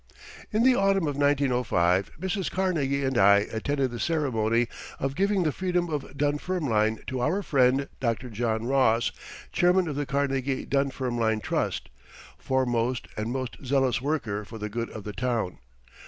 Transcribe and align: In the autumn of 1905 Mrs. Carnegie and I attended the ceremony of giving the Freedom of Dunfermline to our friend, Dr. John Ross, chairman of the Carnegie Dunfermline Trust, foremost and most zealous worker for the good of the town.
In 0.51 0.63
the 0.63 0.73
autumn 0.73 1.05
of 1.07 1.15
1905 1.15 2.13
Mrs. 2.19 2.49
Carnegie 2.49 3.03
and 3.05 3.19
I 3.19 3.41
attended 3.53 3.91
the 3.91 3.99
ceremony 3.99 4.67
of 4.99 5.13
giving 5.13 5.43
the 5.43 5.51
Freedom 5.51 5.91
of 5.91 6.17
Dunfermline 6.17 7.01
to 7.05 7.19
our 7.19 7.43
friend, 7.43 7.87
Dr. 7.99 8.31
John 8.31 8.65
Ross, 8.65 9.11
chairman 9.51 9.87
of 9.87 9.95
the 9.95 10.07
Carnegie 10.07 10.65
Dunfermline 10.65 11.39
Trust, 11.41 11.89
foremost 12.39 13.09
and 13.15 13.31
most 13.31 13.57
zealous 13.63 14.01
worker 14.01 14.43
for 14.43 14.57
the 14.57 14.69
good 14.69 14.89
of 14.89 15.03
the 15.03 15.13
town. 15.13 15.59